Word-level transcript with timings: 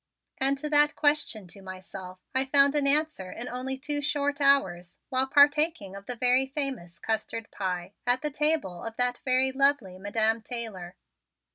And 0.39 0.57
to 0.57 0.67
that 0.67 0.95
question 0.95 1.45
to 1.49 1.61
myself 1.61 2.17
I 2.33 2.43
found 2.45 2.73
an 2.73 2.87
answer 2.87 3.31
in 3.31 3.47
only 3.47 3.77
two 3.77 4.01
short 4.01 4.41
hours 4.41 4.97
while 5.09 5.27
partaking 5.27 5.95
of 5.95 6.07
the 6.07 6.15
very 6.15 6.47
famous 6.47 6.97
custard 6.97 7.51
pie 7.51 7.93
at 8.07 8.23
the 8.23 8.31
table 8.31 8.83
of 8.83 8.95
that 8.97 9.19
very 9.25 9.51
lovely 9.51 9.99
Madam 9.99 10.41
Taylor. 10.41 10.95